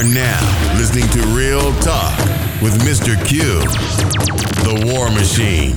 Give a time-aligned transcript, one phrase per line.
[0.00, 2.16] are now listening to Real Talk
[2.62, 3.22] with Mr.
[3.26, 3.60] Q,
[4.64, 5.76] the War Machine.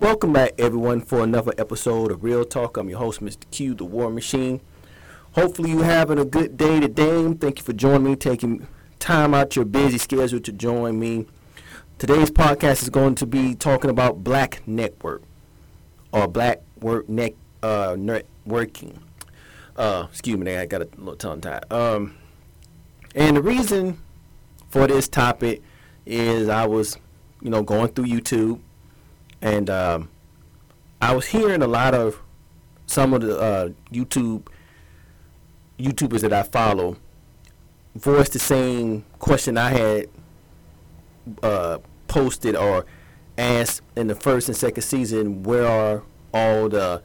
[0.00, 2.76] Welcome back, everyone, for another episode of Real Talk.
[2.76, 3.48] I'm your host, Mr.
[3.52, 4.60] Q, the War Machine.
[5.36, 7.30] Hopefully, you're having a good day today.
[7.34, 8.66] Thank you for joining me, taking
[8.98, 11.26] time out your busy schedule to join me.
[11.98, 15.20] Today's podcast is going to be talking about Black Network
[16.10, 18.96] or Black Work Net uh, Networking.
[19.76, 21.70] Uh, excuse me, I got a little tongue tied.
[21.70, 22.16] Um,
[23.14, 23.98] and the reason
[24.70, 25.62] for this topic
[26.06, 26.96] is I was,
[27.42, 28.60] you know, going through YouTube
[29.42, 30.08] and um,
[31.02, 32.22] I was hearing a lot of
[32.86, 34.46] some of the uh, YouTube
[35.78, 36.96] YouTubers that I follow
[37.94, 40.08] voiced the same question I had
[41.42, 41.78] uh,
[42.08, 42.86] posted or
[43.38, 45.42] asked in the first and second season.
[45.42, 47.02] Where are all the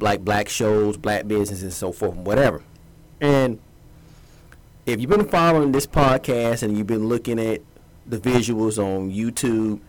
[0.00, 2.62] like black shows, black businesses, and so forth, and whatever.
[3.20, 3.60] And
[4.84, 7.60] if you've been following this podcast and you've been looking at
[8.06, 9.80] the visuals on YouTube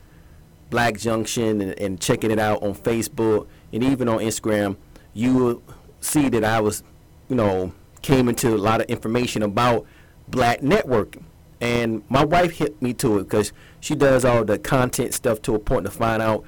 [0.69, 4.75] Black Junction and, and checking it out on Facebook and even on Instagram,
[5.13, 5.63] you will
[5.99, 6.83] see that I was,
[7.27, 9.87] you know, came into a lot of information about
[10.27, 11.23] black networking.
[11.59, 15.55] And my wife hit me to it because she does all the content stuff to
[15.55, 16.43] a point to find out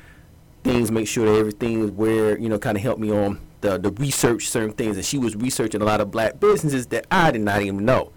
[0.64, 3.78] things, make sure that everything is where, you know, kind of help me on the,
[3.78, 4.97] the research certain things.
[4.97, 8.12] And she was researching a lot of black businesses that I did not even know.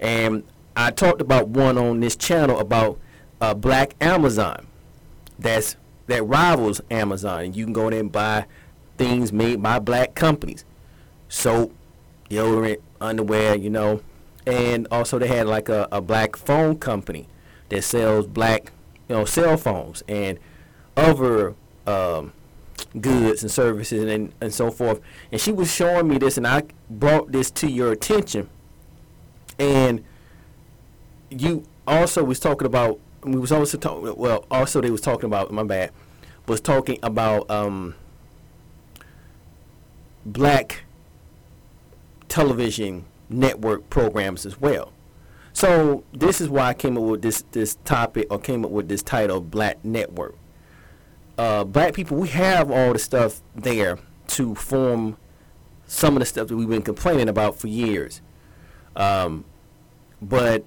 [0.00, 0.44] And
[0.76, 2.98] I talked about one on this channel about
[3.40, 4.66] uh, Black Amazon
[5.38, 7.54] that's that rivals Amazon.
[7.54, 8.46] You can go there and buy
[8.98, 10.64] things made by black companies,
[11.28, 11.74] soap,
[12.30, 14.00] deodorant, underwear, you know,
[14.46, 17.28] and also they had like a, a black phone company
[17.68, 18.72] that sells black,
[19.08, 20.38] you know, cell phones and
[20.96, 21.54] other
[21.86, 22.32] um,
[23.00, 25.00] goods and services and, and so forth.
[25.30, 28.48] And she was showing me this, and I brought this to your attention.
[29.58, 30.04] And
[31.28, 34.14] you also was talking about we was also talking.
[34.16, 35.92] Well, also they was talking about my bad.
[36.46, 37.94] Was talking about um,
[40.24, 40.84] black
[42.30, 44.92] television network programs as well.
[45.52, 48.88] So this is why I came up with this this topic or came up with
[48.88, 50.36] this title, Black Network.
[51.36, 53.98] Uh, black people, we have all the stuff there
[54.28, 55.16] to form
[55.86, 58.20] some of the stuff that we've been complaining about for years.
[58.94, 59.44] Um,
[60.20, 60.64] but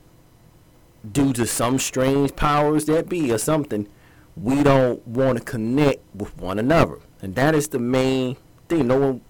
[1.09, 3.87] due to some strange powers that be or something,
[4.35, 6.99] we don't want to connect with one another.
[7.21, 8.35] And that is the main
[8.67, 8.87] thing.
[8.87, 9.21] No one,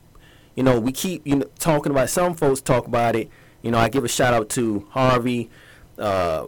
[0.56, 2.10] you know, we keep you know talking about.
[2.10, 3.30] Some folks talk about it.
[3.62, 5.50] You know, I give a shout out to Harvey,
[5.98, 6.48] uh,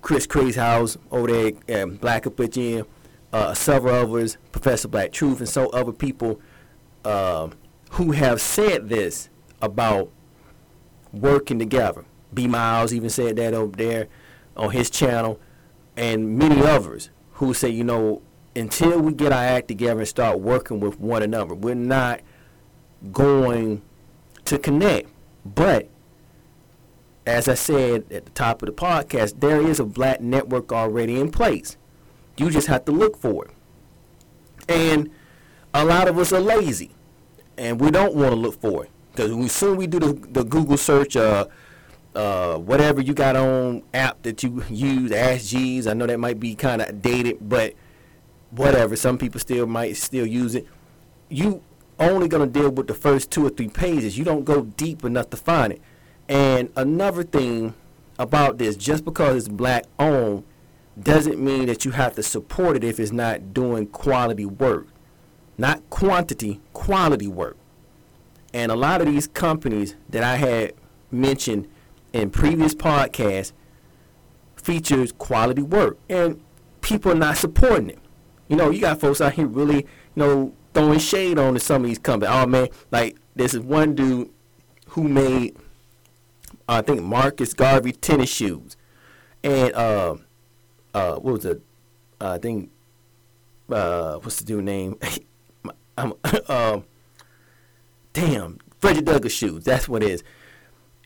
[0.00, 2.38] Chris Crazy House over there at Black Up
[3.34, 6.40] uh, several others, Professor Black Truth, and so other people
[7.04, 7.48] uh,
[7.90, 9.28] who have said this
[9.60, 10.08] about
[11.12, 12.04] working together.
[12.32, 14.06] B Miles even said that over there
[14.56, 15.40] on his channel,
[15.96, 18.22] and many others who say, you know,
[18.54, 22.20] until we get our act together and start working with one another, we're not
[23.12, 23.82] going
[24.44, 25.08] to connect.
[25.44, 25.88] But
[27.26, 31.18] as I said at the top of the podcast, there is a black network already
[31.18, 31.76] in place.
[32.36, 33.50] You just have to look for it.
[34.68, 35.10] And
[35.72, 36.90] a lot of us are lazy,
[37.58, 40.44] and we don't want to look for it because as soon we do the, the
[40.44, 41.46] Google search, uh,
[42.14, 45.86] uh, whatever you got on app that you use, Ask Jeeves.
[45.86, 47.74] I know that might be kind of dated, but
[48.50, 48.96] whatever.
[48.96, 50.66] Some people still might still use it.
[51.28, 51.62] You
[51.98, 54.18] only gonna deal with the first two or three pages.
[54.18, 55.82] You don't go deep enough to find it.
[56.28, 57.74] And another thing
[58.18, 60.44] about this, just because it's black owned,
[61.00, 64.86] doesn't mean that you have to support it if it's not doing quality work.
[65.58, 67.56] Not quantity, quality work.
[68.52, 70.74] And a lot of these companies that I had
[71.10, 71.68] mentioned
[72.12, 73.52] in previous podcasts
[74.56, 76.40] features quality work, and
[76.80, 77.98] people are not supporting it.
[78.48, 81.82] You know, you got folks out here really, you know, throwing shade on to some
[81.82, 82.34] of these companies.
[82.34, 84.30] Oh man, like this is one dude
[84.88, 85.56] who made,
[86.68, 88.76] I think Marcus Garvey tennis shoes,
[89.42, 90.16] and uh,
[90.92, 91.62] uh, what was it?
[92.20, 92.70] Uh, I think,
[93.70, 94.98] uh, what's the dude name?
[95.98, 96.80] I'm, uh,
[98.12, 99.64] damn, Frederick Douglass shoes.
[99.64, 100.24] That's what it is.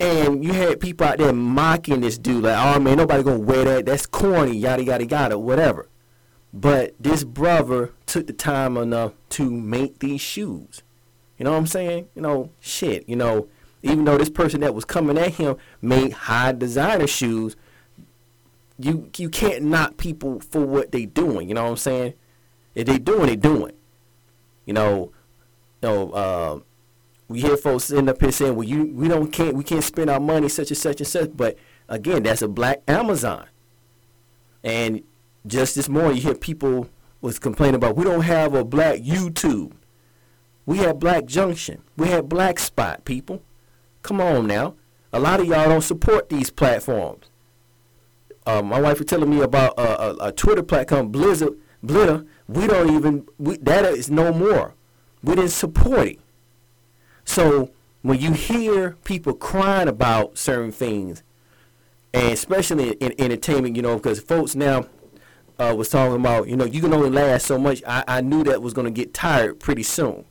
[0.01, 3.65] And you had people out there mocking this dude, like, oh man, nobody gonna wear
[3.65, 3.87] that.
[3.87, 5.89] That's corny, yada yada yada, whatever.
[6.53, 10.83] But this brother took the time enough to make these shoes.
[11.37, 12.09] You know what I'm saying?
[12.15, 13.09] You know, shit.
[13.09, 13.49] You know,
[13.83, 17.55] Even though this person that was coming at him made high designer shoes,
[18.79, 21.49] you you can't knock people for what they doing.
[21.49, 22.15] You know what I'm saying?
[22.75, 23.75] If they doing, they doing.
[24.67, 25.13] You know,
[25.83, 26.11] you know.
[26.13, 26.61] Uh,
[27.29, 30.09] we hear folks end up here saying, "Well, you we don't can't we can't spend
[30.11, 31.57] our money such and such and such." But
[31.89, 33.47] again, that's a black Amazon.
[34.65, 35.03] And
[35.49, 36.89] just this morning, you hear people
[37.21, 39.73] was complaining about we don't have a black YouTube.
[40.67, 41.83] We have Black Junction.
[41.97, 43.03] We have Black Spot.
[43.07, 43.43] People,
[44.03, 44.75] come on now.
[45.15, 47.31] A lot of y'all don't support these platforms.
[48.45, 51.55] Uh, my wife was telling me about a, a, Twitter platform, Blizzard,
[51.85, 52.27] Blitter.
[52.47, 54.75] We don't even we, that is no more.
[55.23, 56.21] We didn't support it.
[57.25, 57.71] So
[58.03, 61.23] when you hear people crying about certain things,
[62.13, 64.87] and especially in, in entertainment, you know, because folks now
[65.59, 67.83] uh, was talking about, you know, you can only last so much.
[67.87, 70.25] I, I knew that was going to get tired pretty soon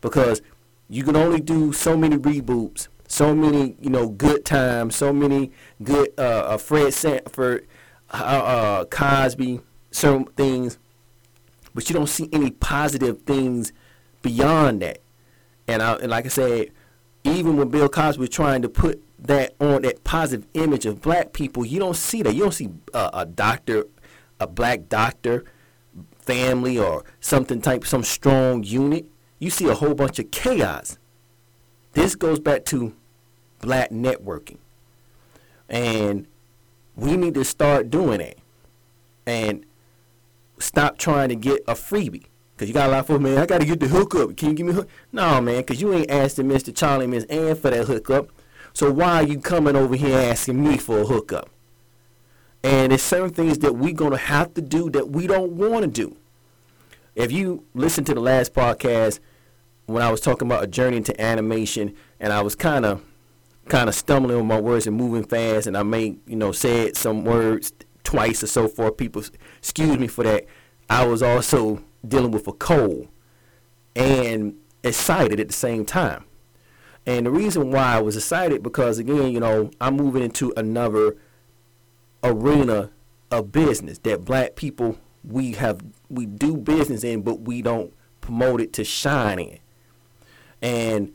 [0.00, 0.42] because
[0.88, 5.52] you can only do so many reboots, so many, you know, good times, so many
[5.82, 7.66] good uh, uh, Fred Sanford,
[8.10, 9.60] uh, uh, Cosby,
[9.90, 10.78] certain things,
[11.74, 13.72] but you don't see any positive things
[14.22, 15.00] beyond that.
[15.68, 16.70] And, I, and like I said,
[17.24, 21.32] even when Bill Cosby was trying to put that on that positive image of black
[21.32, 22.34] people, you don't see that.
[22.34, 23.86] You don't see uh, a doctor,
[24.40, 25.44] a black doctor
[26.18, 29.06] family or something type, some strong unit.
[29.38, 30.98] You see a whole bunch of chaos.
[31.92, 32.94] This goes back to
[33.60, 34.58] black networking.
[35.68, 36.26] And
[36.94, 38.38] we need to start doing it.
[39.26, 39.64] And
[40.58, 42.26] stop trying to get a freebie.
[42.56, 43.36] Cause you got a lot folks, man.
[43.36, 44.34] I got to get the hookup.
[44.36, 44.88] Can you give me hook?
[45.12, 45.62] No, man.
[45.64, 46.74] Cause you ain't asking Mr.
[46.74, 48.30] Charlie, Miss Ann for that hookup.
[48.72, 51.50] So why are you coming over here asking me for a hookup?
[52.66, 55.86] And it's certain things that we're gonna have to do that we don't want to
[55.86, 56.16] do.
[57.14, 59.20] If you listen to the last podcast
[59.86, 63.04] when I was talking about a journey into animation, and I was kind of
[63.68, 66.96] kind of stumbling on my words and moving fast, and I may you know said
[66.96, 67.72] some words
[68.02, 68.96] twice or so forth.
[68.96, 69.22] People
[69.58, 70.46] excuse me for that.
[70.90, 73.06] I was also dealing with a cold
[73.94, 76.24] and excited at the same time.
[77.06, 81.14] And the reason why I was excited because again, you know, I'm moving into another
[82.26, 82.90] arena
[83.30, 88.60] of business that black people we have we do business in but we don't promote
[88.60, 89.58] it to shine in.
[90.62, 91.14] And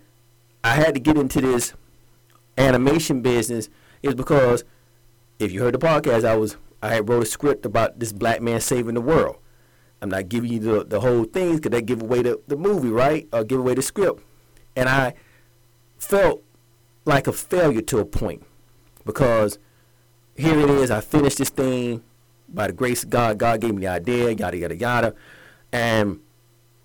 [0.64, 1.74] I had to get into this
[2.58, 3.70] animation business
[4.04, 4.64] is because
[5.40, 8.60] if you heard the podcast I was I wrote a script about this black man
[8.60, 9.38] saving the world.
[10.02, 12.90] I'm not giving you the, the whole thing because they give away the, the movie,
[12.90, 13.28] right?
[13.32, 14.24] Or give away the script.
[14.76, 15.14] And I
[16.00, 16.44] felt
[17.06, 18.44] like a failure to a point
[19.06, 19.60] because
[20.36, 20.92] here it is.
[20.92, 22.04] I finished this thing
[22.50, 23.38] by the grace of God.
[23.38, 25.16] God gave me the idea, yada, yada, yada.
[25.72, 26.20] And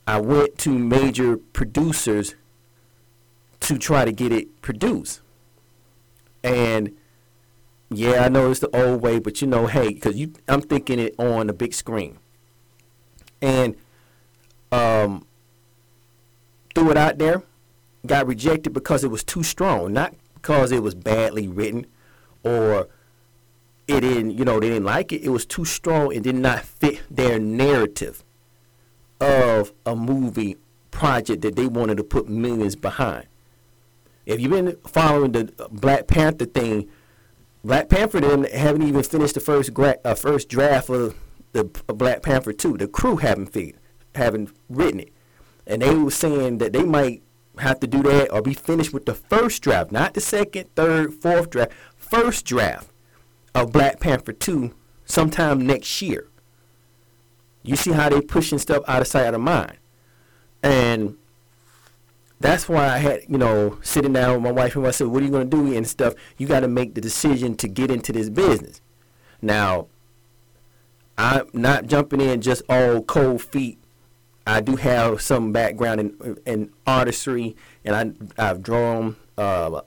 [0.06, 2.34] I went to major producers
[3.60, 5.20] to try to get it produced.
[6.44, 6.96] And
[7.90, 10.98] yeah, I know it's the old way, but you know, hey, because you, I'm thinking
[10.98, 12.18] it on the big screen
[13.40, 13.76] and
[14.72, 15.26] um,
[16.74, 17.42] threw it out there.
[18.06, 21.86] Got rejected because it was too strong, not because it was badly written
[22.44, 22.88] or
[23.88, 25.22] it didn't, you know, they didn't like it.
[25.22, 28.24] It was too strong and did not fit their narrative
[29.20, 30.56] of a movie
[30.90, 33.26] project that they wanted to put millions behind.
[34.24, 36.88] If you've been following the Black Panther thing,
[37.62, 41.14] Black Panther didn't haven't even finished the first gra- uh, first draft of
[41.52, 42.76] the Black Panther 2.
[42.76, 43.78] The crew haven't figured,
[44.14, 45.12] haven't written it.
[45.66, 47.22] And they were saying that they might
[47.58, 51.14] have to do that or be finished with the first draft, not the second, third,
[51.14, 52.88] fourth draft, first draft
[53.56, 54.72] of Black Panther 2
[55.06, 56.28] sometime next year.
[57.62, 59.78] You see how they pushing stuff out of sight, out of mind.
[60.62, 61.16] And
[62.38, 65.22] that's why I had, you know, sitting down with my wife and I said, what
[65.22, 66.14] are you going to do and stuff?
[66.36, 68.80] You got to make the decision to get into this business.
[69.40, 69.86] Now,
[71.16, 73.78] I'm not jumping in just all cold feet.
[74.46, 79.80] I do have some background in, in artistry, and I, I've drawn uh,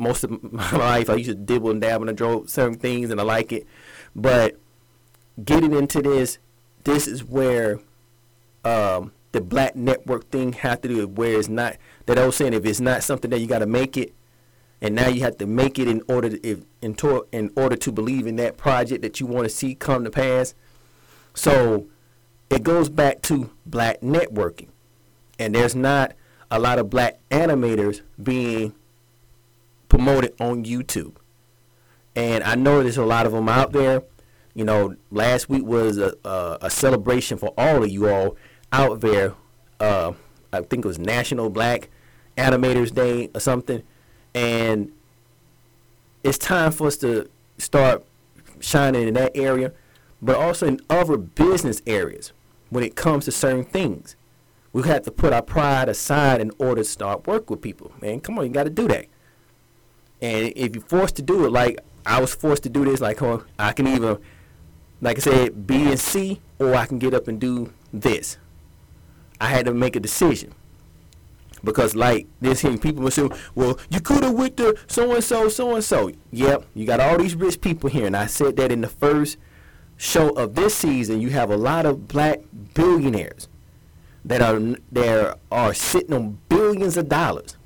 [0.00, 1.10] most of my life.
[1.10, 3.66] I used to dibble and dabble and draw certain things, and I like it.
[4.14, 4.56] But
[5.42, 6.38] getting into this,
[6.84, 7.78] this is where
[8.64, 11.06] um, the black network thing has to do.
[11.06, 11.76] with Where it's not
[12.06, 14.14] that old saying, if it's not something that you got to make it,
[14.80, 17.76] and now you have to make it in order to, if, in, to, in order
[17.76, 20.54] to believe in that project that you want to see come to pass
[21.34, 21.86] so
[22.48, 24.68] it goes back to black networking.
[25.38, 26.12] And there's not
[26.50, 28.74] a lot of black animators being
[29.90, 31.16] promoted on YouTube.
[32.16, 34.02] And I know there's a lot of them out there.
[34.54, 38.36] You know, last week was a, a, a celebration for all of you all
[38.72, 39.34] out there.
[39.78, 40.12] Uh,
[40.52, 41.90] I think it was National Black
[42.38, 43.82] Animators Day or something.
[44.34, 44.90] and
[46.22, 47.28] it's time for us to
[47.58, 48.04] start
[48.60, 49.72] shining in that area,
[50.20, 52.32] but also in other business areas
[52.68, 54.16] when it comes to certain things.
[54.72, 57.92] We have to put our pride aside in order to start work with people.
[58.00, 59.06] Man, come on, you got to do that.
[60.22, 63.22] And if you're forced to do it, like I was forced to do this, like
[63.22, 64.18] oh, I can either,
[65.00, 68.36] like I said, B and C, or I can get up and do this.
[69.40, 70.52] I had to make a decision.
[71.62, 75.22] Because like this here people will say well you could have went to so and
[75.22, 78.56] so so and so yep you got all these rich people here and i said
[78.56, 79.36] that in the first
[79.98, 82.40] show of this season you have a lot of black
[82.72, 83.46] billionaires
[84.24, 84.58] that are
[84.90, 87.56] there are sitting on billions of dollars.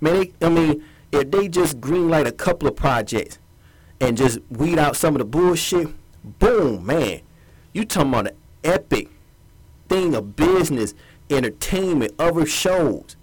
[0.00, 3.38] Man they, i mean if they just greenlight a couple of projects
[4.00, 5.88] and just weed out some of the bullshit
[6.38, 7.20] boom man
[7.72, 9.08] you talking about an epic
[9.88, 10.94] thing of business
[11.30, 13.16] entertainment, other shows.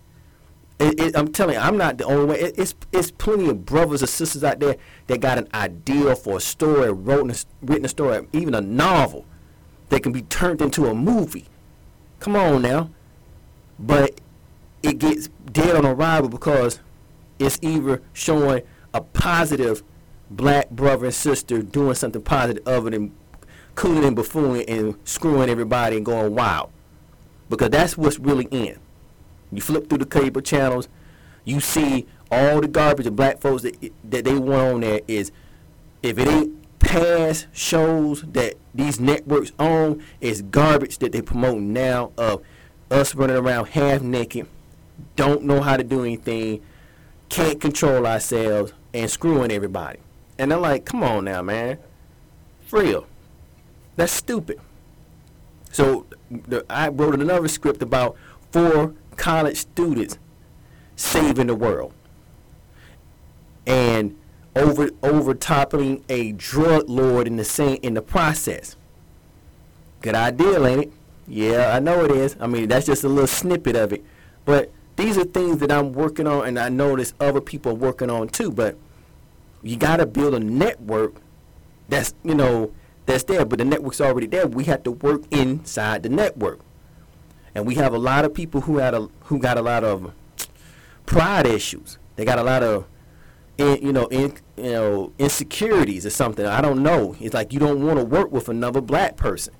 [0.79, 2.35] It, it, I'm telling you, I'm not the only one.
[2.35, 4.77] It, it's it's plenty of brothers or sisters out there
[5.07, 9.25] that got an idea for a story, wrote a, written a story, even a novel
[9.89, 11.45] that can be turned into a movie.
[12.19, 12.91] Come on now,
[13.79, 14.21] but
[14.83, 16.79] it gets dead on arrival because
[17.39, 18.63] it's either showing
[18.93, 19.83] a positive
[20.29, 23.15] black brother and sister doing something positive other than
[23.75, 26.71] cooning and buffooning and screwing everybody and going wild
[27.49, 28.79] because that's what's really in.
[29.51, 30.89] You flip through the cable channels,
[31.45, 35.31] you see all the garbage of black folks that that they want on there is
[36.03, 42.11] if it ain't past shows that these networks own, it's garbage that they promote now
[42.17, 42.41] of
[42.91, 44.47] us running around half naked,
[45.15, 46.61] don't know how to do anything,
[47.29, 49.99] can't control ourselves, and screwing everybody.
[50.37, 51.77] And I'm like, come on now, man.
[52.65, 53.07] For real.
[53.95, 54.59] That's stupid.
[55.71, 58.15] So the, I wrote another script about
[58.51, 60.17] four college students
[60.95, 61.93] saving the world
[63.65, 64.15] and
[64.55, 68.75] over over toppling a drug lord in the same in the process.
[70.01, 70.93] Good idea, ain't it?
[71.27, 72.37] Yeah, I know it is.
[72.39, 74.03] I mean, that's just a little snippet of it.
[74.45, 77.75] But these are things that I'm working on, and I know there's other people are
[77.75, 78.51] working on too.
[78.51, 78.77] But
[79.63, 81.15] you got to build a network
[81.87, 82.73] that's you know
[83.05, 84.47] that's there, but the network's already there.
[84.47, 86.59] We have to work inside the network,
[87.55, 90.11] and we have a lot of people who had a who got a lot of
[91.05, 91.97] pride issues.
[92.15, 92.85] They got a lot of
[93.57, 96.45] in, you know in, you know insecurities or something.
[96.45, 97.15] I don't know.
[97.19, 99.53] It's like you don't want to work with another black person.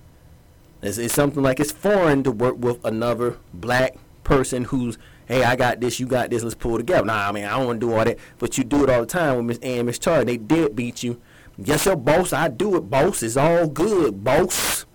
[0.82, 5.56] It's, it's something like it's foreign to work with another black person who's hey, I
[5.56, 7.06] got this, you got this, let's pull together.
[7.06, 9.02] Nah, I mean, I don't want to do all that, but you do it all
[9.02, 10.26] the time with Miss Ann, Miss Charlie.
[10.26, 11.22] They did beat you
[11.58, 12.34] Yes, sir, boss.
[12.34, 13.24] I do it, boss.
[13.24, 14.86] It's all good, boss.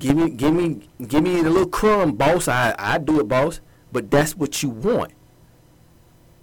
[0.00, 2.48] Give me, give me, give me the little crumb, boss.
[2.48, 3.60] I, I do it, boss.
[3.92, 5.12] But that's what you want.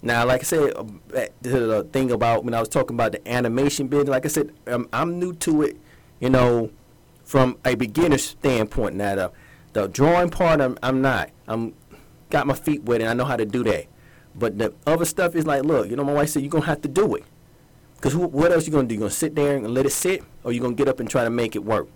[0.02, 0.86] Now, like I said, uh,
[1.42, 4.88] the thing about when I was talking about the animation business, like I said, um,
[4.94, 5.78] I'm new to it,
[6.22, 6.72] you know,
[7.26, 8.96] from a beginner standpoint.
[8.96, 9.32] Now, the,
[9.74, 11.32] the drawing part, I'm, I'm not.
[11.50, 11.74] I'm
[12.30, 13.86] got my feet wet and I know how to do that.
[14.36, 16.82] But the other stuff is like, look, you know, my wife said you're gonna have
[16.82, 17.24] to do it.
[17.96, 18.96] Because what else you gonna do?
[18.96, 21.24] You gonna sit there and let it sit, or you gonna get up and try
[21.24, 21.90] to make it work?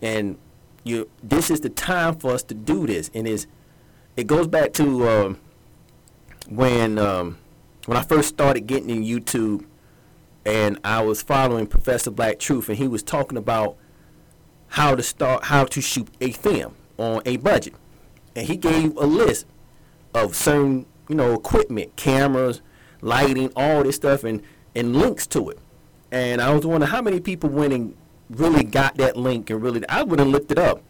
[0.00, 0.38] And
[0.84, 3.46] you, this is the time for us to do this, and is
[4.16, 5.40] it goes back to um,
[6.48, 7.38] when um,
[7.86, 9.64] when I first started getting in YouTube,
[10.44, 13.76] and I was following Professor Black Truth, and he was talking about
[14.68, 17.74] how to start, how to shoot a film on a budget,
[18.38, 19.46] and he gave a list
[20.14, 22.62] of certain, you know, equipment, cameras,
[23.00, 24.42] lighting, all this stuff, and
[24.76, 25.58] and links to it.
[26.12, 27.96] And I was wondering how many people went and
[28.30, 30.82] really got that link and really I would have looked it up.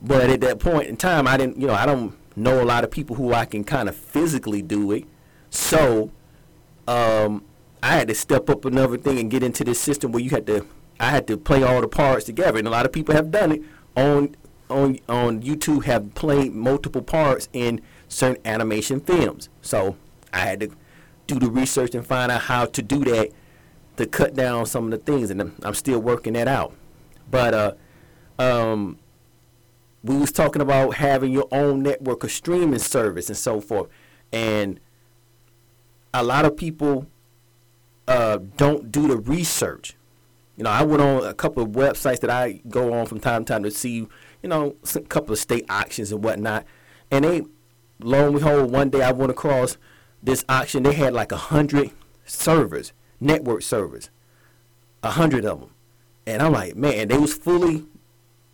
[0.00, 2.84] But at that point in time I didn't you know, I don't know a lot
[2.84, 5.04] of people who I can kind of physically do it.
[5.50, 6.12] So
[6.86, 7.42] um,
[7.82, 10.46] I had to step up another thing and get into this system where you had
[10.46, 10.64] to
[11.00, 13.50] I had to play all the parts together and a lot of people have done
[13.50, 13.62] it
[13.96, 14.36] on
[14.68, 19.48] on on YouTube have played multiple parts in certain animation films.
[19.62, 19.96] So
[20.32, 20.70] I had to
[21.26, 23.30] do the research and find out how to do that
[23.96, 26.72] to cut down some of the things, and I'm, still working that out.
[27.30, 27.72] But uh,
[28.38, 28.98] um,
[30.04, 33.88] we was talking about having your own network of streaming service and so forth,
[34.32, 34.78] and
[36.14, 37.06] a lot of people
[38.06, 39.94] uh, don't do the research.
[40.56, 43.44] You know, I went on a couple of websites that I go on from time
[43.44, 44.08] to time to see,
[44.48, 46.64] you know, a couple of state auctions and whatnot,
[47.10, 47.42] and they,
[48.00, 49.76] lo and behold, one day I went across
[50.22, 51.90] this auction, they had like a hundred
[52.24, 54.08] servers, network servers,
[55.02, 55.70] a hundred of them,
[56.26, 57.84] and I'm like, man, they was fully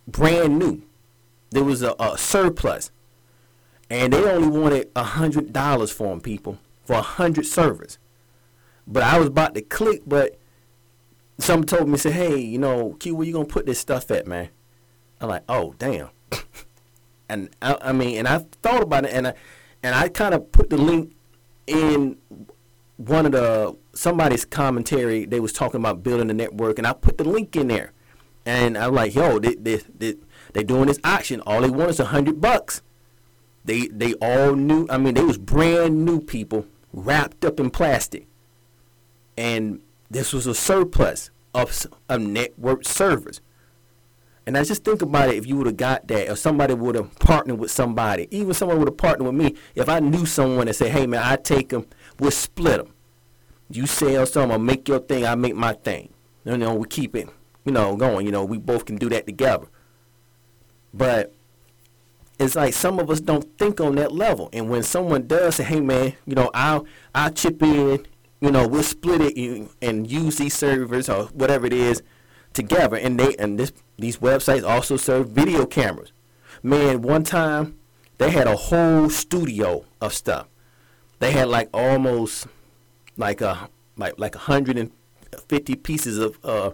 [0.09, 0.83] brand new.
[1.51, 2.91] There was a, a surplus,
[3.89, 6.59] and they only wanted a hundred dollars for them, people.
[6.85, 7.99] for a hundred servers.
[8.85, 10.39] But I was about to click, but
[11.39, 14.27] someone told me, say, hey, you know, Q, where you gonna put this stuff at,
[14.27, 14.49] man?
[15.25, 16.11] I'm like, oh, damn.
[17.29, 19.35] and I, I mean, and I thought about it, and I,
[19.83, 21.15] and I kind of put the link
[21.67, 22.19] in
[22.97, 25.25] one of the somebody's commentary.
[25.25, 27.93] They was talking about building the network, and I put the link in there,
[28.45, 30.17] and I'm like, yo, they they they,
[30.53, 31.41] they doing this auction.
[31.41, 32.83] All they want is a hundred bucks.
[33.65, 34.87] They they all knew.
[34.91, 38.27] I mean, they was brand new people wrapped up in plastic,
[39.37, 43.41] and this was a surplus of, of network servers.
[44.47, 46.95] And I just think about it if you would have got that, or somebody would
[46.97, 49.57] have partnered with somebody, even someone would have partnered with me.
[49.75, 51.87] If I knew someone and say, hey man, I take them,
[52.19, 52.93] we'll split them.
[53.71, 56.13] You sell some, I'll make your thing, I make my thing.
[56.45, 57.29] You know, we keep it,
[57.65, 58.27] you know, going.
[58.27, 59.67] You know, we both can do that together.
[60.93, 61.33] But
[62.39, 64.51] it's like some of us don't think on that level.
[64.53, 68.07] And when someone does say, hey man, you know, I'll I'll chip in
[68.45, 72.03] you know, we'll split it and use these servers or whatever it is
[72.55, 72.97] together.
[72.97, 76.13] And they and this these websites also serve video cameras.
[76.63, 77.79] Man, one time
[78.19, 80.49] they had a whole studio of stuff.
[81.19, 82.47] They had like almost
[83.17, 86.71] like a like like 150 pieces of uh,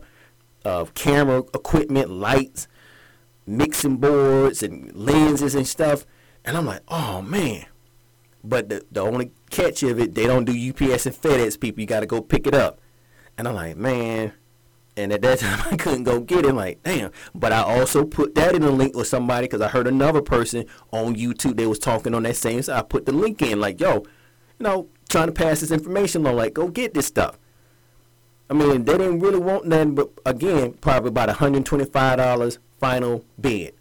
[0.65, 2.69] of camera equipment, lights,
[3.47, 6.07] mixing boards, and lenses and stuff.
[6.45, 7.67] And I'm like, oh man.
[8.43, 11.81] But the the only catch of it, they don't do UPS and FedEx people.
[11.81, 12.81] You got to go pick it up.
[13.37, 14.33] And I'm like, man.
[15.01, 16.55] And at that time, I couldn't go get it.
[16.55, 17.11] Like, damn.
[17.35, 20.67] But I also put that in a link with somebody because I heard another person
[20.93, 21.57] on YouTube.
[21.57, 22.63] They was talking on that same.
[22.63, 24.05] So I put the link in, like, yo, you
[24.61, 27.39] know, trying to pass this information on, like, go get this stuff.
[28.51, 33.75] I mean, they didn't really want nothing, but again, probably about $125 final bid.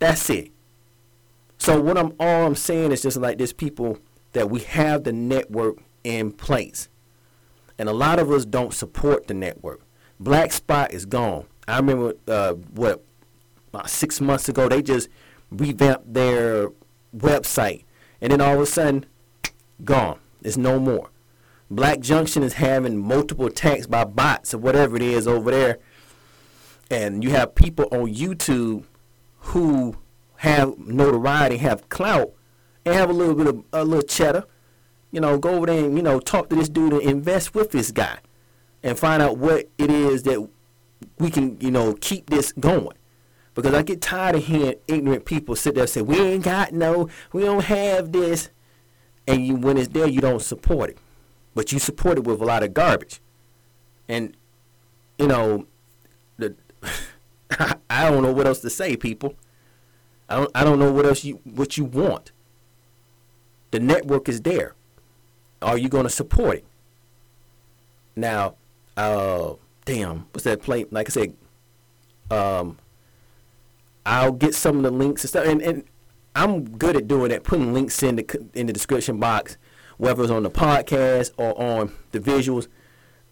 [0.00, 0.50] That's it.
[1.58, 3.98] So what I'm all I'm saying is just like this people
[4.32, 6.88] that we have the network in place.
[7.78, 9.82] And a lot of us don't support the network.
[10.20, 11.46] Black Spot is gone.
[11.66, 13.04] I remember uh, what
[13.72, 15.08] about six months ago they just
[15.50, 16.70] revamped their
[17.16, 17.84] website,
[18.20, 19.06] and then all of a sudden,
[19.84, 20.18] gone.
[20.42, 21.10] It's no more.
[21.70, 25.78] Black Junction is having multiple attacks by bots or whatever it is over there,
[26.90, 28.84] and you have people on YouTube
[29.40, 29.96] who
[30.36, 32.32] have notoriety, have clout,
[32.84, 34.44] and have a little bit of a little cheddar.
[35.10, 37.70] You know, go over there and you know talk to this dude and invest with
[37.70, 38.18] this guy,
[38.82, 40.48] and find out what it is that
[41.18, 42.96] we can you know keep this going.
[43.54, 46.72] Because I get tired of hearing ignorant people sit there and say we ain't got
[46.72, 48.50] no, we don't have this,
[49.26, 50.98] and you when it's there you don't support it,
[51.54, 53.20] but you support it with a lot of garbage,
[54.08, 54.36] and
[55.18, 55.66] you know
[56.36, 56.54] the
[57.90, 59.34] I don't know what else to say, people.
[60.28, 62.32] I don't I don't know what else you what you want.
[63.70, 64.74] The network is there.
[65.60, 66.64] Are you going to support it?
[68.14, 68.54] Now,
[68.98, 70.84] uh, damn, what's that play?
[70.90, 71.36] Like I said,
[72.30, 72.78] um,
[74.04, 75.84] I'll get some of the links and stuff, and, and
[76.34, 79.56] I'm good at doing that, putting links in the in the description box,
[79.96, 82.68] whether it's on the podcast or on the visuals,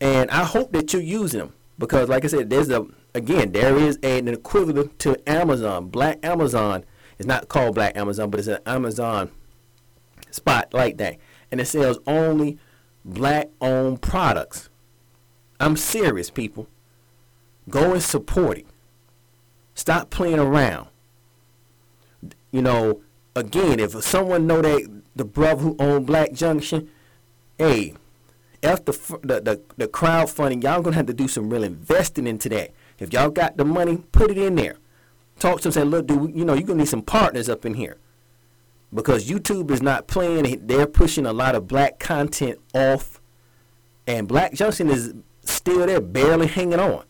[0.00, 3.76] and I hope that you're using them because, like I said, there's a again there
[3.76, 5.88] is an equivalent to Amazon.
[5.88, 6.84] Black Amazon
[7.18, 9.30] It's not called Black Amazon, but it's an Amazon
[10.30, 11.16] spot like that,
[11.50, 12.58] and it sells only
[13.04, 14.68] black-owned products.
[15.60, 16.68] I'm serious, people.
[17.68, 18.66] Go and support it.
[19.74, 20.88] Stop playing around.
[22.50, 23.00] You know,
[23.34, 26.90] again, if someone know that the brother who owned Black Junction,
[27.58, 27.94] hey,
[28.62, 32.72] after the, the the crowdfunding, y'all gonna have to do some real investing into that.
[32.98, 34.76] If y'all got the money, put it in there.
[35.38, 37.74] Talk to them, say, look, dude, you know, you're gonna need some partners up in
[37.74, 37.98] here
[38.92, 40.66] because YouTube is not playing.
[40.66, 43.20] They're pushing a lot of black content off,
[44.06, 45.14] and Black Junction is
[45.66, 47.04] still there, barely hanging on.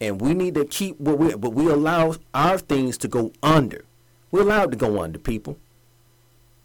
[0.00, 3.84] And we need to keep what we, but we allow our things to go under.
[4.30, 5.58] We're allowed to go under, people.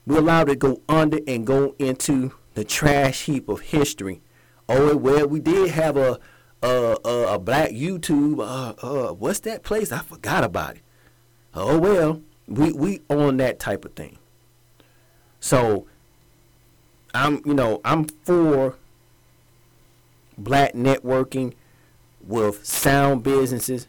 [0.05, 4.21] We're allowed to go under and go into the trash heap of history.
[4.69, 6.19] Oh, well, we did have a
[6.61, 8.39] a, a, a black YouTube.
[8.39, 9.91] Uh, uh, what's that place?
[9.91, 10.81] I forgot about it.
[11.53, 14.17] Oh well, we we on that type of thing.
[15.39, 15.85] So
[17.13, 18.75] I'm you know I'm for
[20.37, 21.53] black networking
[22.21, 23.87] with sound businesses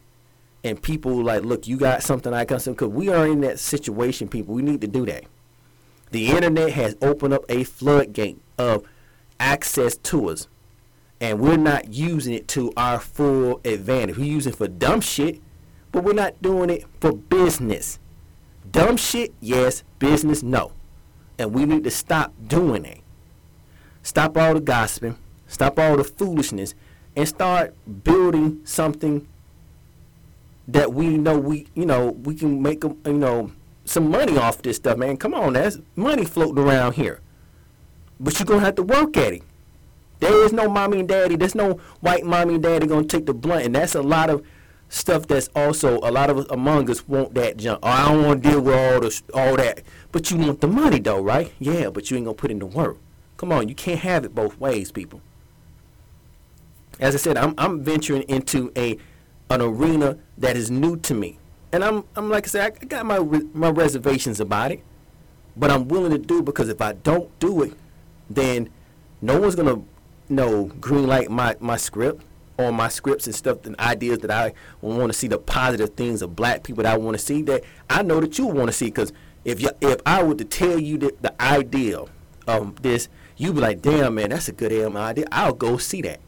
[0.64, 3.58] and people like look you got something I got something because we are in that
[3.58, 5.24] situation people we need to do that.
[6.10, 8.86] The internet has opened up a floodgate of
[9.38, 10.48] access to us
[11.20, 14.16] and we're not using it to our full advantage.
[14.16, 15.40] We're using it for dumb shit,
[15.90, 17.98] but we're not doing it for business.
[18.70, 19.82] Dumb shit, yes.
[19.98, 20.72] Business, no.
[21.38, 23.00] And we need to stop doing it.
[24.02, 25.16] stop all the gossiping,
[25.48, 26.74] stop all the foolishness,
[27.16, 29.26] and start building something
[30.68, 33.50] that we know we you know we can make um, you know
[33.84, 35.16] some money off this stuff, man.
[35.16, 37.20] Come on, that's money floating around here,
[38.20, 39.42] but you're gonna have to work at it.
[40.20, 41.36] There is no mommy and daddy.
[41.36, 44.44] There's no white mommy and daddy gonna take the blunt, and that's a lot of
[44.88, 45.26] stuff.
[45.26, 47.80] That's also a lot of us among us want that junk.
[47.82, 49.82] Oh, I don't want to deal with all this, all that.
[50.12, 51.52] But you want the money though, right?
[51.58, 52.98] Yeah, but you ain't gonna put in the work.
[53.36, 55.20] Come on, you can't have it both ways, people.
[57.00, 58.98] As I said, I'm I'm venturing into a
[59.50, 61.38] an arena that is new to me,
[61.72, 63.18] and I'm I'm like I said, I got my
[63.52, 64.82] my reservations about it,
[65.56, 67.74] but I'm willing to do because if I don't do it,
[68.28, 68.70] then
[69.20, 69.82] no one's gonna
[70.28, 72.22] know green light my my script
[72.58, 76.22] or my scripts and stuff and ideas that I want to see the positive things
[76.22, 78.72] of black people that I want to see that I know that you want to
[78.72, 79.12] see because
[79.44, 82.04] if you if I were to tell you the, the idea
[82.46, 85.26] of this, you'd be like, damn man, that's a good damn idea.
[85.30, 86.20] I'll go see that.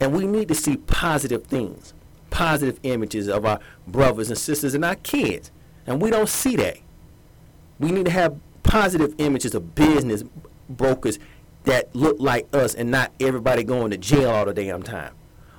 [0.00, 1.94] And we need to see positive things,
[2.30, 5.50] positive images of our brothers and sisters and our kids.
[5.86, 6.78] And we don't see that.
[7.78, 10.24] We need to have positive images of business
[10.68, 11.18] brokers
[11.64, 15.12] that look like us and not everybody going to jail all the damn time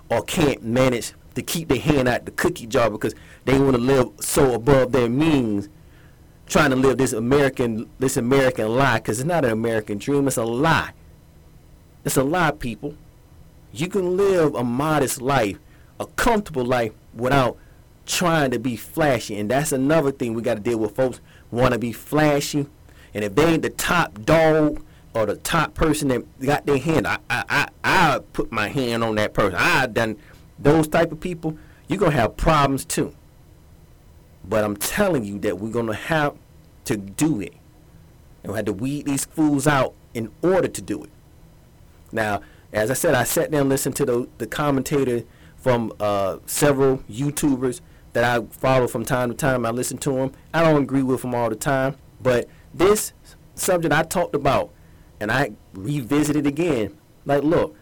[0.09, 3.13] or can't manage to keep their hand out the cookie jar because
[3.45, 5.67] they want to live so above their means
[6.47, 10.37] trying to live this American this American lie because it's not an American dream it's
[10.37, 10.91] a lie
[12.03, 12.95] it's a lie people
[13.79, 15.57] you can live a modest life,
[15.99, 17.57] a comfortable life without
[18.05, 19.37] trying to be flashy.
[19.37, 20.95] And that's another thing we got to deal with.
[20.95, 21.19] Folks
[21.51, 22.67] want to be flashy.
[23.13, 24.83] And if they ain't the top dog
[25.13, 29.03] or the top person that got their hand, I, I, I, I put my hand
[29.03, 29.55] on that person.
[29.55, 30.17] I done
[30.59, 31.57] those type of people,
[31.87, 33.13] you're to have problems too.
[34.47, 36.35] But I'm telling you that we're to have
[36.85, 37.53] to do it.
[38.43, 41.09] And we had to weed these fools out in order to do it.
[42.11, 42.41] Now,
[42.75, 45.23] as I said, I sat down and listened to the, the commentator
[45.55, 47.81] from uh, several YouTubers
[48.13, 49.65] that I follow from time to time.
[49.65, 50.31] I listen to them.
[50.53, 53.13] I don't agree with them all the time, but this
[53.55, 54.71] subject I talked about,
[55.19, 56.97] and I revisited again.
[57.25, 57.75] Like, look,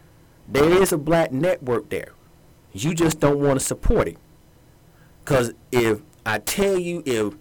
[0.47, 2.09] there is a black network there.
[2.71, 4.17] You just don't want to support it.
[5.23, 7.33] Because if I tell you, if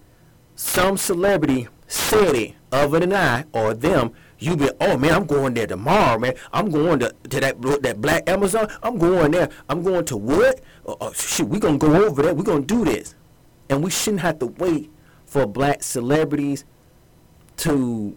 [0.57, 5.55] some celebrity said it, other than I or them, you be, oh man, I'm going
[5.55, 6.35] there tomorrow, man.
[6.53, 8.71] I'm going to, to that that Black Amazon.
[8.83, 9.49] I'm going there.
[9.69, 10.61] I'm going to what?
[10.87, 12.35] Uh, uh, shit, we gonna go over there.
[12.35, 13.15] We gonna do this,
[13.69, 14.91] and we shouldn't have to wait
[15.27, 16.65] for black celebrities
[17.59, 18.17] to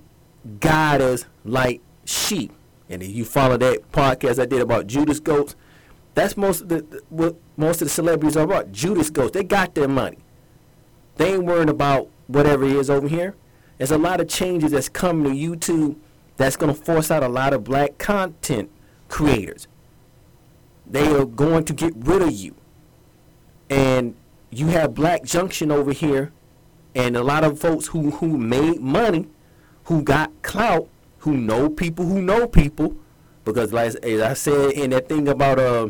[0.60, 2.52] guide us like sheep.
[2.90, 5.56] And if you follow that podcast I did about Judas goats,
[6.14, 8.72] that's most of the what most of the celebrities are about.
[8.72, 9.32] Judas goats.
[9.32, 10.18] They got their money.
[11.18, 13.36] They ain't worrying about whatever it is over here.
[13.78, 15.98] There's a lot of changes that's coming to YouTube
[16.38, 18.70] that's going to force out a lot of black content
[19.08, 19.68] creators.
[20.86, 22.56] They are going to get rid of you.
[23.70, 24.16] And
[24.52, 26.32] you have Black Junction over here
[26.94, 29.28] and a lot of folks who, who made money,
[29.86, 30.88] who got clout,
[31.20, 32.96] who know people who know people.
[33.44, 35.90] Because like as I said in that thing about uh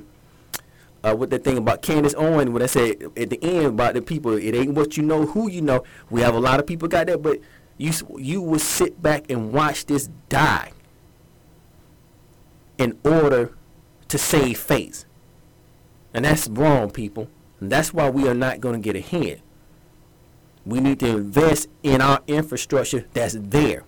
[1.06, 4.02] uh, with the thing about Candace Owen, when I said at the end about the
[4.02, 5.84] people, it ain't what you know, who you know.
[6.10, 7.40] We have a lot of people got that, but
[7.78, 10.72] you you would sit back and watch this die
[12.78, 13.54] in order
[14.08, 15.06] to save face.
[16.14, 17.30] And that's wrong, people.
[17.60, 19.42] And that's why we are not going to get ahead.
[20.66, 23.84] We need to invest in our infrastructure that's there.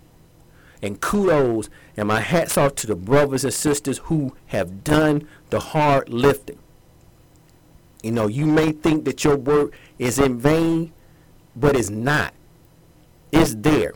[0.82, 5.60] And kudos and my hats off to the brothers and sisters who have done the
[5.60, 6.60] hard lifting.
[8.04, 10.94] You know, you may think that your work is in vain,
[11.56, 12.34] but it's not.
[13.32, 13.94] It's there.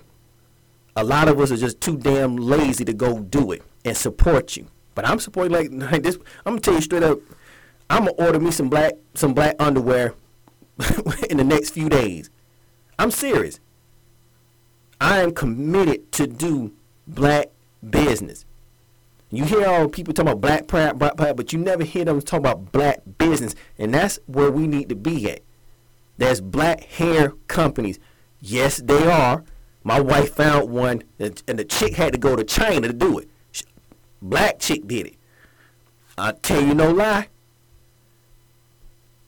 [0.95, 4.57] A lot of us are just too damn lazy to go do it and support
[4.57, 4.67] you.
[4.93, 6.17] But I'm supporting like, like this.
[6.45, 7.19] I'm gonna tell you straight up.
[7.89, 10.13] I'm gonna order me some black some black underwear
[11.29, 12.29] in the next few days.
[12.99, 13.59] I'm serious.
[14.99, 16.73] I am committed to do
[17.07, 17.47] black
[17.89, 18.45] business.
[19.31, 22.21] You hear all people talking about black pride, black pride, but you never hear them
[22.21, 25.41] talk about black business, and that's where we need to be at.
[26.17, 27.97] There's black hair companies.
[28.41, 29.43] Yes, they are.
[29.83, 33.29] My wife found one, and the chick had to go to China to do it.
[34.21, 35.15] Black chick did it.
[36.17, 37.29] I tell you no lie.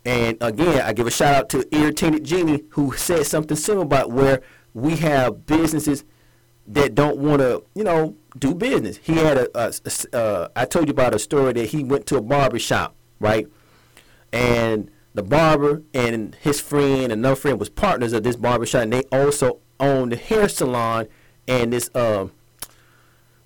[0.06, 4.12] And again, I give a shout out to Irritated Genie who said something similar about
[4.12, 4.42] where
[4.74, 6.04] we have businesses
[6.68, 8.98] that don't want to, you know, do business.
[8.98, 9.74] He had a, a,
[10.14, 12.96] a uh, I told you about a story that he went to a barber shop,
[13.20, 13.48] right?
[14.32, 19.04] And the barber and his friend, another friend, was partners of this barbershop, and they
[19.12, 21.08] also owned the hair salon
[21.48, 22.28] and this uh,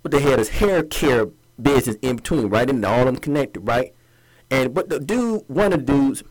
[0.03, 1.27] but they had his hair care
[1.61, 2.69] business in between, right?
[2.69, 3.93] And all of them connected, right?
[4.49, 6.23] And but the dude, one of the dudes,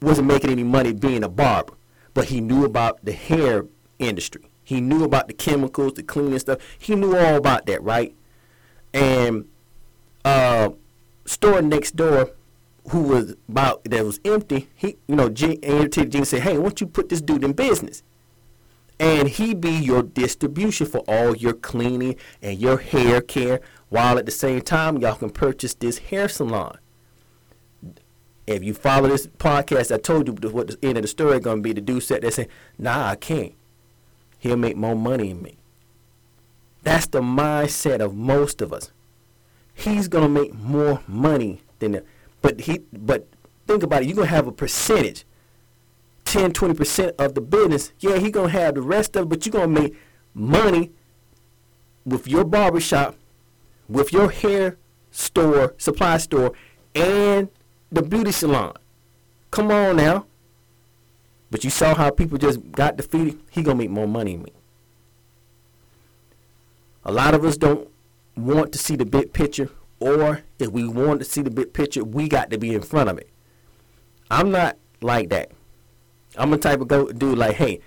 [0.00, 1.74] wasn't making any money being a barber,
[2.14, 3.66] but he knew about the hair
[3.98, 4.50] industry.
[4.64, 6.58] He knew about the chemicals, the cleaning stuff.
[6.78, 8.14] He knew all about that, right?
[8.92, 9.48] And
[10.24, 10.70] uh,
[11.24, 12.30] store next door,
[12.90, 14.68] who was about that was empty.
[14.74, 17.52] He, you know, G, and Gene said, "Hey, why don't you put this dude in
[17.52, 18.02] business?"
[18.98, 24.24] And he be your distribution for all your cleaning and your hair care, while at
[24.24, 26.78] the same time y'all can purchase this hair salon.
[28.46, 31.56] If you follow this podcast, I told you what the end of the story to
[31.56, 31.72] be.
[31.72, 33.52] The dude said they say, "Nah, I can't.
[34.38, 35.56] He'll make more money than me."
[36.82, 38.92] That's the mindset of most of us.
[39.74, 42.04] He's gonna make more money than the,
[42.46, 43.26] but he but
[43.66, 44.06] think about it.
[44.06, 45.24] You're gonna have a percentage,
[46.26, 47.92] 10, 20 percent of the business.
[47.98, 49.96] Yeah, he gonna have the rest of it, but you're gonna make
[50.32, 50.92] money
[52.04, 53.16] with your barbershop,
[53.88, 54.76] with your hair
[55.10, 56.52] store, supply store,
[56.94, 57.48] and
[57.90, 58.74] the beauty salon.
[59.50, 60.26] Come on now.
[61.50, 63.40] But you saw how people just got defeated.
[63.50, 64.52] He gonna make more money than me.
[67.04, 67.88] A lot of us don't
[68.36, 69.68] want to see the big picture,
[70.00, 73.08] or if we want to see the big picture, we got to be in front
[73.08, 73.28] of it.
[74.30, 75.52] I'm not like that.
[76.36, 77.80] I'm the type of go dude like, hey,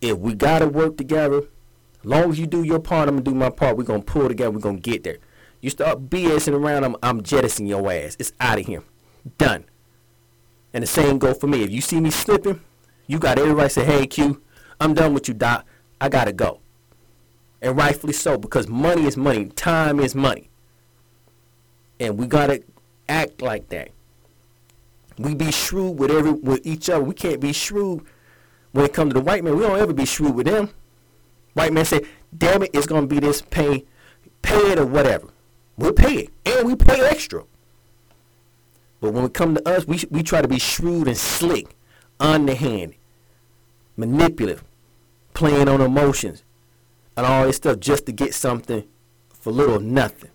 [0.00, 1.42] if we gotta work together,
[2.02, 3.76] long as you do your part, I'm gonna do my part.
[3.76, 4.50] We're gonna pull together.
[4.50, 5.18] We're gonna get there.
[5.60, 8.16] You start BSing around, I'm, I'm jettisoning your ass.
[8.18, 8.82] It's out of here.
[9.38, 9.64] Done.
[10.74, 11.62] And the same go for me.
[11.62, 12.60] If you see me slipping,
[13.06, 14.42] you got everybody say, hey, Q,
[14.78, 15.64] I'm done with you, Doc.
[16.00, 16.60] I got to go.
[17.62, 19.46] And rightfully so, because money is money.
[19.46, 20.50] Time is money.
[22.00, 22.62] And we got to
[23.08, 23.90] act like that.
[25.18, 27.04] We be shrewd with every with each other.
[27.04, 28.04] We can't be shrewd
[28.72, 29.56] when it comes to the white man.
[29.56, 30.70] We don't ever be shrewd with them.
[31.54, 32.00] White man say,
[32.36, 33.84] damn it, it's to be this pay,
[34.42, 35.28] pay it or whatever.
[35.76, 37.44] We'll pay it, and we pay extra.
[39.00, 41.76] But when it come to us, we we try to be shrewd and slick,
[42.18, 42.96] underhanded,
[43.96, 44.64] manipulative,
[45.32, 46.42] playing on emotions,
[47.16, 48.84] and all this stuff just to get something
[49.28, 50.30] for little nothing.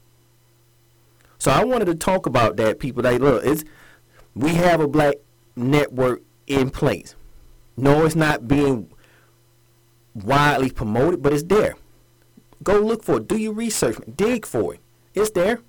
[1.39, 2.79] So I wanted to talk about that.
[2.79, 3.63] People, like, look, it's
[4.35, 5.15] we have a black
[5.55, 7.15] network in place.
[7.75, 8.91] No, it's not being
[10.13, 11.75] widely promoted, but it's there.
[12.61, 13.27] Go look for it.
[13.27, 13.97] Do your research.
[14.15, 14.81] Dig for it.
[15.13, 15.61] It's there.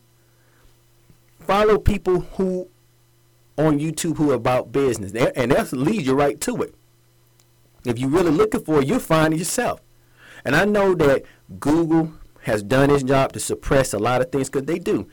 [1.40, 2.68] Follow people who
[3.56, 6.74] on YouTube who are about business, and that's lead you right to it.
[7.85, 9.80] If you're really looking for it, you'll find it yourself.
[10.44, 11.24] And I know that
[11.59, 15.06] Google has done its job to suppress a lot of things because they do.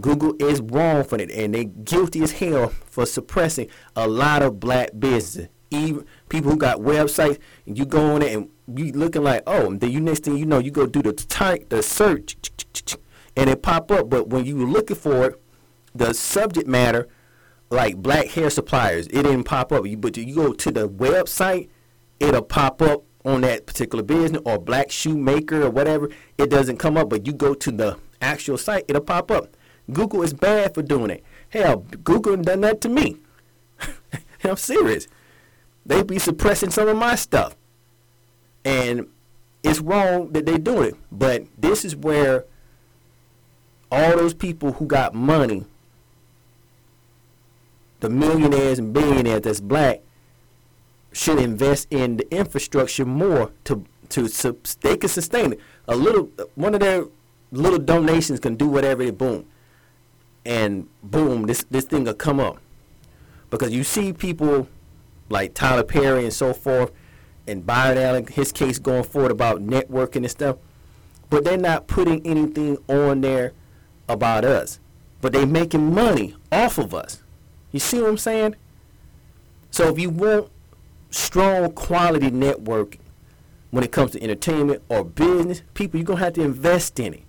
[0.00, 4.60] Google is wrong for it, and they guilty as hell for suppressing a lot of
[4.60, 5.48] black business.
[5.70, 9.74] Even people who got websites, and you go on it and you looking like, oh,
[9.74, 12.36] then you next thing you know, you go do the type, the search,
[13.36, 14.10] and it pop up.
[14.10, 15.42] But when you were looking for it,
[15.94, 17.08] the subject matter,
[17.70, 19.84] like black hair suppliers, it didn't pop up.
[19.98, 21.68] But you go to the website,
[22.18, 26.08] it'll pop up on that particular business or black shoemaker or whatever.
[26.38, 29.56] It doesn't come up, but you go to the actual site, it'll pop up.
[29.92, 31.24] Google is bad for doing it.
[31.50, 33.18] Hell, Google done that to me.
[34.44, 35.08] I'm serious.
[35.84, 37.56] They be suppressing some of my stuff.
[38.64, 39.08] And
[39.62, 40.94] it's wrong that they do it.
[41.10, 42.44] But this is where
[43.90, 45.64] all those people who got money,
[48.00, 50.02] the millionaires and billionaires that's black,
[51.12, 54.28] should invest in the infrastructure more to to
[54.80, 55.60] they can sustain it.
[55.88, 57.04] A little one of their
[57.52, 59.46] little donations can do whatever they boom,
[60.44, 62.58] and boom, this this thing will come up,
[63.50, 64.68] because you see people
[65.28, 66.90] like Tyler Perry and so forth,
[67.46, 70.56] and Byron Allen, his case going forward about networking and stuff,
[71.28, 73.52] but they're not putting anything on there
[74.08, 74.80] about us,
[75.20, 77.22] but they making money off of us.
[77.70, 78.56] You see what I'm saying?
[79.70, 80.50] So if you want
[81.10, 82.98] strong quality network
[83.70, 87.22] when it comes to entertainment or business, people you're gonna have to invest in it,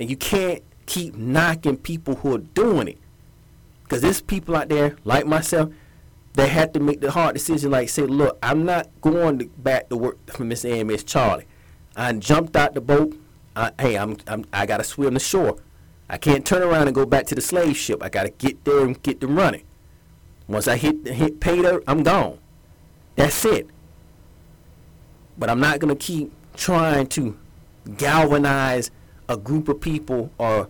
[0.00, 2.98] and you can't keep knocking people who are doing it,
[3.84, 5.70] because there's people out there like myself
[6.34, 7.70] that had to make the hard decision.
[7.70, 11.46] Like say, look, I'm not going to back to work for Miss A Miss Charlie.
[11.94, 13.16] I jumped out the boat.
[13.54, 15.58] I, hey, I'm, I'm I gotta swim the shore.
[16.08, 18.02] I can't turn around and go back to the slave ship.
[18.02, 19.64] I got to get there and get them running.
[20.46, 22.38] Once I hit hit pay dirt, I'm gone.
[23.16, 23.66] That's it.
[25.36, 27.36] But I'm not going to keep trying to
[27.96, 28.90] galvanize
[29.28, 30.68] a group of people or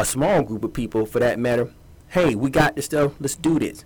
[0.00, 1.72] a small group of people for that matter.
[2.08, 3.12] Hey, we got this stuff.
[3.20, 3.84] Let's do this.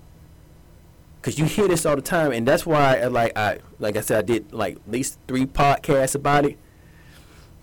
[1.23, 4.19] Cause you hear this all the time, and that's why, like I, like I said,
[4.19, 6.59] I did like at least three podcasts about it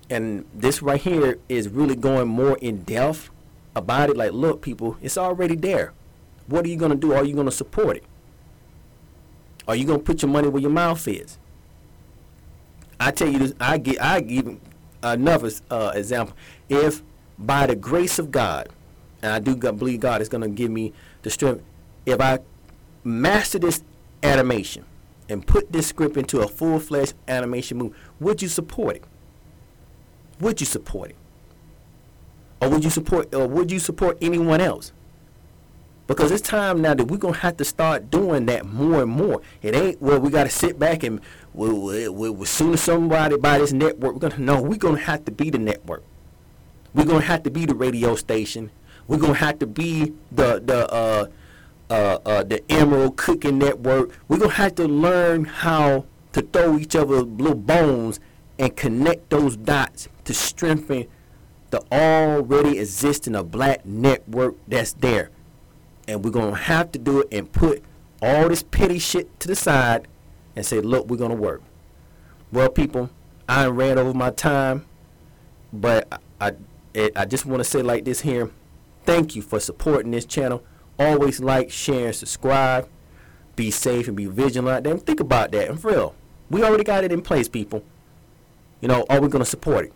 [0.09, 3.29] and this right here is really going more in depth
[3.75, 4.17] about it.
[4.17, 5.93] Like, look, people, it's already there.
[6.47, 7.13] What are you gonna do?
[7.13, 8.03] Are you gonna support it?
[9.67, 11.39] Are you gonna put your money where your mouth is?
[12.99, 13.53] I tell you this.
[13.59, 14.01] I get.
[14.01, 14.57] I give
[15.01, 16.35] another uh, example.
[16.69, 17.01] If
[17.37, 18.69] by the grace of God,
[19.21, 20.93] and I do believe God is gonna give me
[21.23, 21.63] the strength.
[22.05, 22.39] If I
[23.03, 23.83] master this
[24.23, 24.85] animation
[25.29, 29.03] and put this script into a full-fledged animation movie, would you support it?
[30.39, 31.15] Would you support it?
[32.61, 34.91] Or would you support or would you support anyone else?
[36.07, 39.41] Because it's time now that we're gonna have to start doing that more and more.
[39.61, 41.19] It ain't well we gotta sit back and
[41.53, 44.99] we we we as soon as somebody buy this network, we're gonna no, we're gonna
[44.99, 46.03] have to be the network.
[46.95, 48.71] We're gonna have to be the radio station.
[49.07, 51.27] We're gonna have to be the the uh
[51.87, 54.17] uh, uh, the Emerald Cooking Network.
[54.27, 58.19] We're gonna have to learn how to throw each other little bones
[58.57, 61.05] and connect those dots to strengthen
[61.69, 65.29] the already existing a black network that's there.
[66.07, 67.83] And we're gonna have to do it and put
[68.21, 70.07] all this petty shit to the side
[70.55, 71.61] and say, look, we're gonna work.
[72.51, 73.09] Well, people,
[73.47, 74.85] I ran over my time,
[75.71, 76.51] but I I,
[76.95, 78.49] I just want to say like this here.
[79.03, 80.63] Thank you for supporting this channel.
[80.97, 82.87] Always like, share, and subscribe.
[83.55, 84.85] Be safe and be vigilant.
[84.85, 85.69] Then think about that.
[85.69, 86.15] And for real,
[86.49, 87.83] we already got it in place, people.
[88.81, 89.93] You know, are we gonna support it?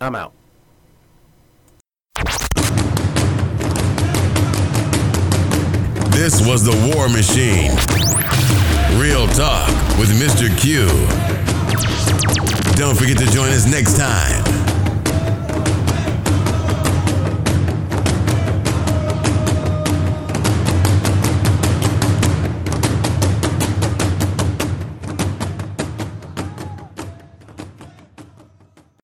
[0.00, 0.32] I'm out.
[6.10, 7.72] This was the War Machine.
[9.00, 10.48] Real talk with Mr.
[10.60, 10.86] Q.
[12.76, 14.41] Don't forget to join us next time